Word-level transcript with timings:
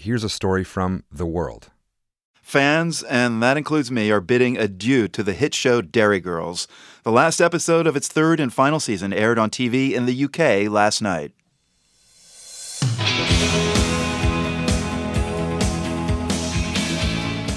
here's 0.00 0.24
a 0.24 0.30
story 0.30 0.64
from 0.64 1.04
The 1.12 1.26
World. 1.26 1.70
Fans, 2.40 3.02
and 3.02 3.42
that 3.42 3.58
includes 3.58 3.90
me, 3.90 4.10
are 4.10 4.20
bidding 4.20 4.56
adieu 4.56 5.08
to 5.08 5.22
the 5.22 5.34
hit 5.34 5.54
show 5.54 5.82
Derry 5.82 6.20
Girls. 6.20 6.66
The 7.02 7.12
last 7.12 7.40
episode 7.40 7.86
of 7.86 7.96
its 7.96 8.08
third 8.08 8.40
and 8.40 8.52
final 8.52 8.80
season 8.80 9.12
aired 9.12 9.38
on 9.38 9.50
TV 9.50 9.92
in 9.92 10.06
the 10.06 10.24
UK 10.24 10.72
last 10.72 11.02
night. 11.02 11.32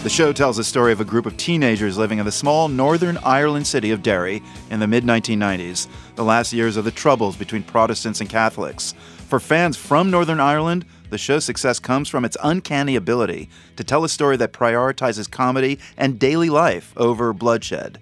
The 0.04 0.10
show 0.10 0.34
tells 0.34 0.58
the 0.58 0.66
story 0.66 0.92
of 0.92 1.00
a 1.00 1.06
group 1.06 1.26
of 1.26 1.38
teenagers 1.38 1.98
living 1.98 2.20
in 2.20 2.26
the 2.26 2.32
small 2.32 2.68
northern 2.68 3.18
Ireland 3.20 3.66
city 3.66 3.92
of 3.92 4.04
Derry 4.04 4.44
in 4.70 4.82
the 4.82 4.88
mid 4.88 5.06
1990s, 5.06 5.88
the 6.16 6.26
last 6.26 6.52
years 6.52 6.76
of 6.76 6.84
the 6.84 6.92
troubles 6.92 7.38
between 7.38 7.64
Protestants 7.64 8.20
and 8.20 8.30
Catholics. 8.30 8.94
For 9.30 9.40
fans 9.40 9.78
from 9.78 10.12
Northern 10.12 10.42
Ireland, 10.42 10.86
the 11.14 11.18
show's 11.20 11.46
success 11.46 11.80
comes 11.80 12.10
from 12.10 12.26
its 12.26 12.36
uncanny 12.44 12.96
ability 12.96 13.48
to 13.76 13.84
tell 13.84 14.04
a 14.04 14.10
story 14.10 14.36
that 14.38 14.52
prioritizes 14.52 15.30
comedy 15.30 15.78
and 15.96 16.18
daily 16.18 16.50
life 16.50 16.92
over 16.98 17.32
bloodshed. 17.34 18.00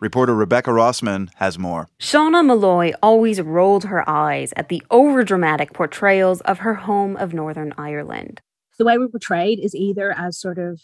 Reporter 0.00 0.34
Rebecca 0.34 0.70
Rosman 0.70 1.28
has 1.36 1.58
more. 1.58 1.88
Shauna 2.00 2.44
Malloy 2.44 2.92
always 3.02 3.40
rolled 3.42 3.84
her 3.84 4.08
eyes 4.08 4.54
at 4.56 4.70
the 4.70 4.82
overdramatic 4.90 5.74
portrayals 5.74 6.40
of 6.40 6.60
her 6.60 6.74
home 6.74 7.16
of 7.16 7.34
Northern 7.34 7.74
Ireland. 7.76 8.40
The 8.78 8.86
way 8.86 8.96
we're 8.96 9.08
portrayed 9.08 9.60
is 9.60 9.74
either 9.74 10.12
as 10.16 10.38
sort 10.38 10.58
of 10.58 10.80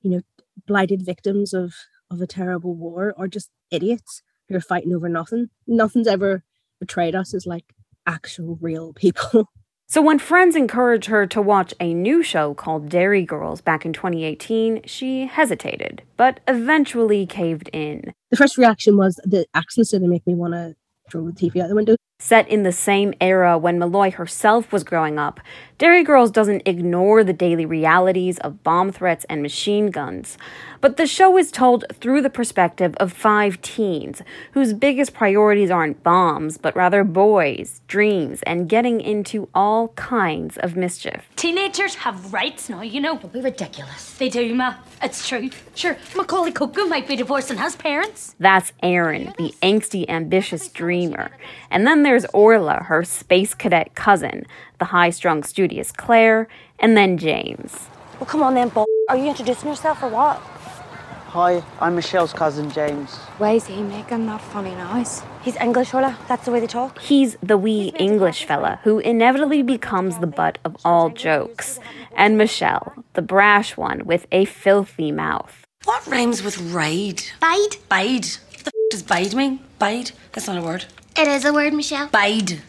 you 0.00 0.10
know, 0.10 0.20
blighted 0.66 1.04
victims 1.04 1.52
of 1.52 1.74
of 2.10 2.22
a 2.22 2.26
terrible 2.26 2.74
war 2.74 3.14
or 3.16 3.28
just 3.28 3.50
idiots 3.70 4.22
who 4.48 4.56
are 4.56 4.60
fighting 4.60 4.94
over 4.94 5.08
nothing. 5.08 5.50
Nothing's 5.66 6.08
ever 6.08 6.44
betrayed 6.80 7.14
us 7.14 7.34
as 7.34 7.46
like 7.46 7.74
actual 8.06 8.56
real 8.60 8.94
people. 8.94 9.50
So 9.90 10.00
when 10.00 10.20
friends 10.20 10.54
encouraged 10.54 11.06
her 11.06 11.26
to 11.26 11.42
watch 11.42 11.74
a 11.80 11.92
new 11.92 12.22
show 12.22 12.54
called 12.54 12.88
Derry 12.88 13.24
Girls 13.24 13.60
back 13.60 13.84
in 13.84 13.92
2018, 13.92 14.82
she 14.86 15.26
hesitated, 15.26 16.02
but 16.16 16.38
eventually 16.46 17.26
caved 17.26 17.68
in. 17.72 18.14
The 18.30 18.36
first 18.36 18.56
reaction 18.56 18.96
was 18.96 19.16
the 19.24 19.46
accents 19.52 19.90
didn't 19.90 20.08
make 20.08 20.24
me 20.28 20.34
want 20.36 20.54
to 20.54 20.76
throw 21.10 21.26
the 21.26 21.32
TV 21.32 21.60
out 21.60 21.68
the 21.68 21.74
window. 21.74 21.96
Set 22.22 22.46
in 22.48 22.64
the 22.64 22.70
same 22.70 23.14
era 23.18 23.56
when 23.56 23.78
Malloy 23.78 24.10
herself 24.10 24.72
was 24.72 24.84
growing 24.84 25.18
up, 25.18 25.40
Derry 25.78 26.04
Girls 26.04 26.30
doesn't 26.30 26.64
ignore 26.66 27.24
the 27.24 27.32
daily 27.32 27.64
realities 27.64 28.36
of 28.40 28.62
bomb 28.62 28.92
threats 28.92 29.24
and 29.30 29.40
machine 29.40 29.90
guns. 29.90 30.36
But 30.82 30.98
the 30.98 31.06
show 31.06 31.38
is 31.38 31.50
told 31.50 31.86
through 31.94 32.20
the 32.20 32.28
perspective 32.28 32.94
of 32.98 33.14
five 33.14 33.62
teens, 33.62 34.20
whose 34.52 34.74
biggest 34.74 35.14
priorities 35.14 35.70
aren't 35.70 36.02
bombs, 36.02 36.58
but 36.58 36.76
rather 36.76 37.02
boys, 37.04 37.80
dreams, 37.88 38.42
and 38.42 38.68
getting 38.68 39.00
into 39.00 39.48
all 39.54 39.88
kinds 39.88 40.58
of 40.58 40.76
mischief. 40.76 41.30
Teenagers 41.36 41.94
have 41.94 42.34
rights 42.34 42.68
now, 42.68 42.82
you 42.82 43.00
know. 43.00 43.16
Don't 43.16 43.32
be 43.32 43.40
ridiculous. 43.40 44.18
They 44.18 44.28
do, 44.28 44.54
Ma. 44.54 44.74
It's 45.02 45.26
true. 45.26 45.48
Sure, 45.74 45.96
Macaulay 46.14 46.52
Culkin 46.52 46.90
might 46.90 47.08
be 47.08 47.16
divorcing 47.16 47.56
his 47.56 47.74
parents. 47.76 48.34
That's 48.38 48.74
Erin, 48.82 49.32
the 49.38 49.54
angsty, 49.62 50.06
ambitious 50.10 50.68
dreamer. 50.68 51.30
And 51.70 51.86
then 51.86 52.02
there's 52.02 52.09
Orla, 52.32 52.84
her 52.84 53.04
space 53.04 53.54
cadet 53.54 53.94
cousin, 53.94 54.46
the 54.78 54.86
high 54.86 55.10
strung, 55.10 55.42
studious 55.42 55.92
Claire, 55.92 56.48
and 56.78 56.96
then 56.96 57.18
James. 57.18 57.88
Well, 58.18 58.26
come 58.26 58.42
on 58.42 58.54
then, 58.54 58.68
Bob. 58.68 58.86
Are 59.08 59.16
you 59.16 59.28
introducing 59.28 59.68
yourself 59.68 60.02
or 60.02 60.08
what? 60.08 60.36
Hi, 60.36 61.62
I'm 61.80 61.94
Michelle's 61.94 62.32
cousin 62.32 62.70
James. 62.72 63.14
Why 63.38 63.52
is 63.52 63.66
he 63.66 63.82
making 63.82 64.26
that 64.26 64.40
funny 64.40 64.74
noise? 64.74 65.22
He's 65.42 65.56
English, 65.56 65.94
Orla. 65.94 66.18
That's 66.26 66.44
the 66.44 66.50
way 66.50 66.58
they 66.58 66.66
talk. 66.66 66.98
He's 66.98 67.36
the 67.40 67.56
wee 67.56 67.92
English 67.98 68.44
fella 68.44 68.80
who 68.82 68.98
inevitably 68.98 69.62
becomes 69.62 70.18
the 70.18 70.26
butt 70.26 70.58
of 70.64 70.76
all 70.84 71.10
jokes. 71.10 71.78
And 72.16 72.36
Michelle, 72.36 73.04
the 73.14 73.22
brash 73.22 73.76
one 73.76 74.04
with 74.04 74.26
a 74.32 74.44
filthy 74.44 75.12
mouth. 75.12 75.64
What 75.84 76.04
rhymes 76.08 76.42
with 76.42 76.60
ride? 76.60 77.22
Bide? 77.40 77.76
Bide. 77.88 78.26
What 78.50 78.64
the 78.64 78.72
f 78.74 78.90
does 78.90 79.02
bide 79.04 79.34
mean? 79.34 79.60
Bide? 79.78 80.10
That's 80.32 80.48
not 80.48 80.58
a 80.58 80.62
word. 80.62 80.86
It 81.20 81.28
is 81.28 81.44
a 81.44 81.52
word, 81.52 81.74
Michelle. 81.74 82.08
Bide. 82.08 82.62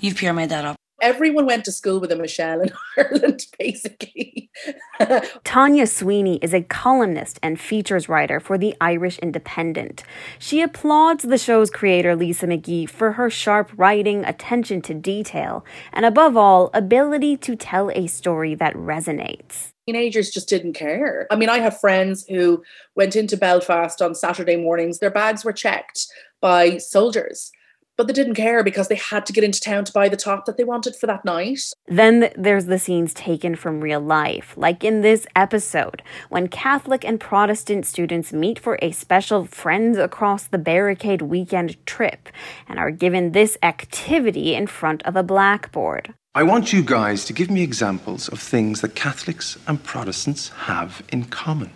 You've 0.00 0.16
pure 0.16 0.32
made 0.32 0.48
that 0.48 0.64
up. 0.64 0.76
Everyone 1.02 1.44
went 1.44 1.66
to 1.66 1.72
school 1.72 2.00
with 2.00 2.10
a 2.10 2.16
Michelle 2.16 2.62
in 2.62 2.72
Ireland, 2.96 3.44
basically. 3.58 4.50
Tanya 5.44 5.86
Sweeney 5.86 6.38
is 6.40 6.54
a 6.54 6.62
columnist 6.62 7.38
and 7.42 7.60
features 7.60 8.08
writer 8.08 8.40
for 8.40 8.56
the 8.56 8.74
Irish 8.80 9.18
Independent. 9.18 10.04
She 10.38 10.62
applauds 10.62 11.24
the 11.24 11.36
show's 11.36 11.68
creator, 11.68 12.16
Lisa 12.16 12.46
McGee, 12.46 12.88
for 12.88 13.12
her 13.12 13.28
sharp 13.28 13.70
writing, 13.76 14.24
attention 14.24 14.80
to 14.82 14.94
detail, 14.94 15.62
and 15.92 16.06
above 16.06 16.34
all, 16.34 16.70
ability 16.72 17.36
to 17.36 17.56
tell 17.56 17.90
a 17.90 18.06
story 18.06 18.54
that 18.54 18.74
resonates 18.74 19.72
teenagers 19.86 20.30
just 20.30 20.50
didn't 20.50 20.74
care. 20.74 21.26
I 21.30 21.36
mean, 21.36 21.48
I 21.48 21.60
have 21.60 21.80
friends 21.80 22.26
who 22.26 22.62
went 22.94 23.16
into 23.16 23.38
Belfast 23.38 24.02
on 24.02 24.14
Saturday 24.14 24.56
mornings, 24.56 24.98
their 24.98 25.10
bags 25.10 25.46
were 25.46 25.52
checked 25.52 26.06
by 26.42 26.76
soldiers 26.76 27.50
but 27.98 28.06
they 28.06 28.12
didn't 28.14 28.36
care 28.36 28.64
because 28.64 28.88
they 28.88 28.94
had 28.94 29.26
to 29.26 29.32
get 29.32 29.44
into 29.44 29.60
town 29.60 29.84
to 29.84 29.92
buy 29.92 30.08
the 30.08 30.16
top 30.16 30.46
that 30.46 30.56
they 30.56 30.64
wanted 30.64 30.96
for 30.96 31.06
that 31.08 31.24
night. 31.24 31.60
Then 31.88 32.30
there's 32.36 32.66
the 32.66 32.78
scenes 32.78 33.12
taken 33.12 33.56
from 33.56 33.80
real 33.80 34.00
life, 34.00 34.54
like 34.56 34.84
in 34.84 35.02
this 35.02 35.26
episode, 35.36 36.02
when 36.30 36.48
Catholic 36.48 37.04
and 37.04 37.18
Protestant 37.18 37.84
students 37.84 38.32
meet 38.32 38.58
for 38.58 38.78
a 38.80 38.92
special 38.92 39.44
Friends 39.44 39.98
Across 39.98 40.44
the 40.44 40.58
Barricade 40.58 41.22
weekend 41.22 41.84
trip 41.84 42.28
and 42.68 42.78
are 42.78 42.92
given 42.92 43.32
this 43.32 43.58
activity 43.62 44.54
in 44.54 44.68
front 44.68 45.02
of 45.02 45.16
a 45.16 45.24
blackboard. 45.24 46.14
I 46.36 46.44
want 46.44 46.72
you 46.72 46.84
guys 46.84 47.24
to 47.24 47.32
give 47.32 47.50
me 47.50 47.64
examples 47.64 48.28
of 48.28 48.38
things 48.38 48.80
that 48.82 48.94
Catholics 48.94 49.58
and 49.66 49.82
Protestants 49.82 50.50
have 50.50 51.02
in 51.10 51.24
common 51.24 51.72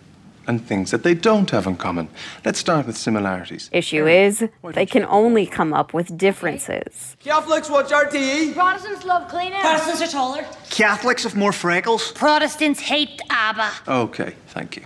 and 0.47 0.65
things 0.65 0.91
that 0.91 1.03
they 1.03 1.13
don't 1.13 1.49
have 1.51 1.67
in 1.67 1.75
common. 1.77 2.07
Let's 2.45 2.59
start 2.59 2.85
with 2.87 2.97
similarities. 2.97 3.69
Issue 3.71 4.07
is, 4.07 4.47
they 4.73 4.85
can 4.85 5.05
only 5.05 5.45
come 5.45 5.73
up 5.73 5.93
with 5.93 6.17
differences. 6.17 7.15
Catholics 7.19 7.69
watch 7.69 7.89
RTE. 7.89 8.53
Protestants 8.53 9.05
love 9.05 9.29
clean 9.29 9.53
air. 9.53 9.61
Protestants 9.61 10.01
are 10.01 10.07
taller. 10.07 10.45
Catholics 10.69 11.23
have 11.23 11.35
more 11.35 11.51
freckles. 11.51 12.11
Protestants 12.11 12.79
hate 12.79 13.21
ABBA. 13.29 13.71
Okay, 13.87 14.35
thank 14.47 14.77
you. 14.77 14.83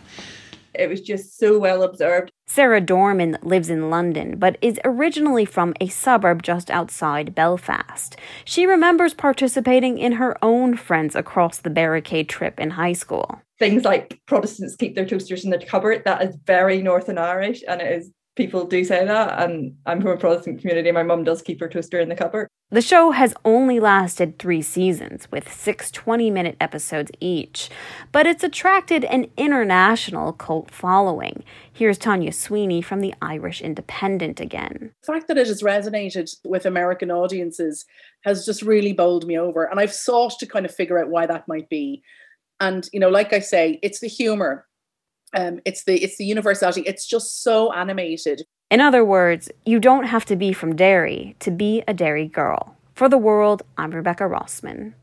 It 0.73 0.89
was 0.89 1.01
just 1.01 1.37
so 1.39 1.57
well 1.57 1.83
observed. 1.83 2.31
Sarah 2.49 2.79
Dorman 2.79 3.37
lives 3.43 3.69
in 3.69 3.89
London, 3.89 4.39
but 4.39 4.57
is 4.61 4.79
originally 4.85 5.43
from 5.43 5.73
a 5.81 5.89
suburb 5.89 6.41
just 6.41 6.71
outside 6.71 7.35
Belfast. 7.35 8.15
She 8.45 8.65
remembers 8.65 9.13
participating 9.13 9.97
in 9.97 10.13
her 10.13 10.37
own 10.43 10.77
Friends 10.77 11.13
Across 11.13 11.59
the 11.59 11.69
Barricade 11.69 12.29
trip 12.29 12.57
in 12.57 12.71
high 12.71 12.93
school. 12.93 13.41
Things 13.59 13.83
like 13.83 14.21
Protestants 14.27 14.75
keep 14.75 14.95
their 14.95 15.05
toasters 15.05 15.43
in 15.43 15.51
the 15.51 15.57
cupboard, 15.59 16.03
that 16.05 16.21
is 16.21 16.37
very 16.45 16.81
Northern 16.81 17.17
Irish, 17.17 17.63
and 17.67 17.81
it 17.81 17.91
is 17.91 18.11
people 18.37 18.65
do 18.65 18.85
say 18.85 19.03
that. 19.03 19.41
And 19.41 19.75
I'm 19.85 20.01
from 20.01 20.11
a 20.11 20.17
Protestant 20.17 20.61
community. 20.61 20.91
My 20.91 21.03
mum 21.03 21.25
does 21.25 21.41
keep 21.41 21.59
her 21.59 21.67
toaster 21.67 21.99
in 21.99 22.07
the 22.07 22.15
cupboard. 22.15 22.47
The 22.69 22.81
show 22.81 23.11
has 23.11 23.33
only 23.45 23.79
lasted 23.79 24.37
three 24.37 24.61
seasons, 24.61 25.31
with 25.31 25.51
six 25.51 25.89
20 25.89 26.29
minute 26.29 26.57
episodes 26.59 27.11
each, 27.21 27.69
but 28.11 28.27
it's 28.27 28.43
attracted 28.43 29.05
an 29.05 29.27
international 29.37 30.33
cult 30.33 30.69
following. 30.69 31.45
Here's 31.71 31.97
Tanya 31.97 32.33
Sweeney 32.33 32.81
from 32.81 32.99
the 32.99 33.13
Irish 33.21 33.61
Independent 33.61 34.41
again. 34.41 34.91
The 35.05 35.13
fact 35.13 35.29
that 35.29 35.37
it 35.37 35.47
has 35.47 35.63
resonated 35.63 36.35
with 36.43 36.65
American 36.65 37.09
audiences 37.09 37.85
has 38.25 38.45
just 38.45 38.61
really 38.61 38.91
bowled 38.91 39.25
me 39.25 39.39
over. 39.39 39.63
And 39.63 39.79
I've 39.79 39.93
sought 39.93 40.37
to 40.39 40.45
kind 40.45 40.65
of 40.65 40.75
figure 40.75 40.99
out 40.99 41.09
why 41.09 41.25
that 41.25 41.47
might 41.47 41.69
be. 41.69 42.03
And, 42.59 42.89
you 42.91 42.99
know, 42.99 43.09
like 43.09 43.31
I 43.31 43.39
say, 43.39 43.79
it's 43.81 44.01
the 44.01 44.07
humor 44.09 44.66
um, 45.35 45.59
it's 45.65 45.83
the 45.83 46.01
it's 46.03 46.17
the 46.17 46.25
universality. 46.25 46.81
It's 46.81 47.05
just 47.05 47.43
so 47.43 47.73
animated. 47.73 48.43
In 48.69 48.81
other 48.81 49.03
words, 49.05 49.49
you 49.65 49.79
don't 49.79 50.05
have 50.05 50.25
to 50.25 50.35
be 50.35 50.53
from 50.53 50.75
Derry 50.75 51.35
to 51.39 51.51
be 51.51 51.83
a 51.87 51.93
Derry 51.93 52.27
girl. 52.27 52.75
For 52.95 53.07
the 53.07 53.17
world, 53.17 53.63
I'm 53.77 53.91
Rebecca 53.91 54.23
Rosman. 54.23 54.93